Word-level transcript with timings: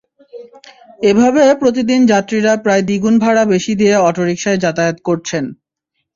এভাবে 1.01 1.43
প্রতিদিন 1.61 2.01
যাত্রীরা 2.11 2.53
প্রায় 2.63 2.83
দ্বিগুণ 2.87 3.15
ভাড়া 3.23 3.43
বেশি 3.53 3.73
দিয়ে 3.79 3.95
অটোরিকশায় 4.01 4.61
যাতায়াত 4.63 4.97
করছেন। 5.07 5.43